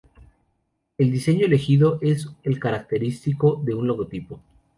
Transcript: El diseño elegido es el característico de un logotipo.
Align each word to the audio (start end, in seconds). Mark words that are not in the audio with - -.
El 0.97 1.11
diseño 1.11 1.45
elegido 1.45 1.99
es 2.01 2.27
el 2.41 2.57
característico 2.59 3.61
de 3.63 3.75
un 3.75 3.85
logotipo. 3.85 4.39